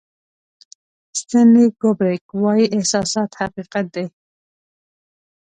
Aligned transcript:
استنلي 1.15 1.65
کوبریک 1.81 2.25
وایي 2.43 2.65
احساسات 2.77 3.31
حقیقت 3.41 3.85
دی. 3.95 4.05